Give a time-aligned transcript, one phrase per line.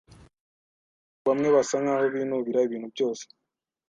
[1.21, 3.23] Abantu bamwe basa nkaho binubira ibintu byose.